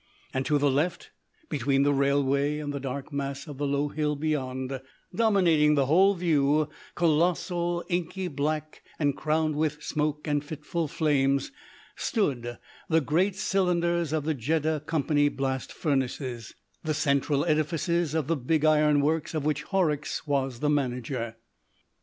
And 0.33 0.47
to 0.47 0.57
the 0.57 0.71
left, 0.71 1.11
between 1.47 1.83
the 1.83 1.93
railway 1.93 2.57
and 2.57 2.73
the 2.73 2.79
dark 2.79 3.13
mass 3.13 3.45
of 3.45 3.59
the 3.59 3.67
low 3.67 3.89
hill 3.89 4.15
beyond, 4.15 4.81
dominating 5.13 5.75
the 5.75 5.85
whole 5.85 6.15
view, 6.15 6.69
colossal, 6.95 7.83
inky 7.87 8.27
black, 8.27 8.81
and 8.97 9.15
crowned 9.15 9.55
with 9.55 9.83
smoke 9.83 10.27
and 10.27 10.43
fitful 10.43 10.87
flames, 10.87 11.51
stood 11.95 12.57
the 12.89 13.01
great 13.01 13.35
cylinders 13.35 14.11
of 14.11 14.23
the 14.23 14.33
Jeddah 14.33 14.79
Company 14.87 15.29
Blast 15.29 15.71
Furnaces, 15.71 16.55
the 16.83 16.95
central 16.95 17.45
edifices 17.45 18.15
of 18.15 18.25
the 18.25 18.35
big 18.35 18.65
ironworks 18.65 19.35
of 19.35 19.45
which 19.45 19.61
Horrocks 19.61 20.25
was 20.25 20.61
the 20.61 20.69
manager. 20.71 21.35